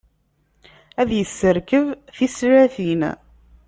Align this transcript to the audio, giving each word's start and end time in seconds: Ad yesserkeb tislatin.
Ad 1.01 1.09
yesserkeb 1.17 1.85
tislatin. 2.15 3.01